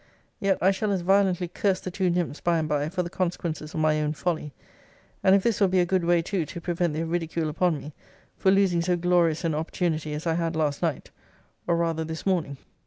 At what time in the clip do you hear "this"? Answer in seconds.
5.43-5.61, 12.03-12.25